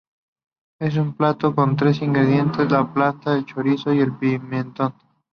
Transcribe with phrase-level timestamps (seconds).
[0.79, 4.95] Es un plato con tres ingredientes: la patata, el chorizo y el pimentón.